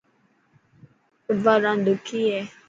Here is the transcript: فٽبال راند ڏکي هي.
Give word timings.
فٽبال 1.23 1.57
راند 1.65 1.81
ڏکي 1.85 2.21
هي. 2.31 2.41